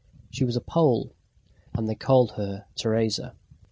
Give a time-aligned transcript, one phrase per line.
[0.31, 1.13] She was a Pole,
[1.75, 3.35] and they called her Teresa.